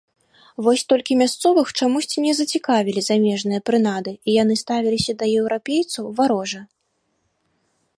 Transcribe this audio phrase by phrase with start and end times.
[0.67, 6.61] Вось толькі мясцовых чамусьці не зацікавілі замежныя прынады і яны ставіліся да еўрапейцаў варожа.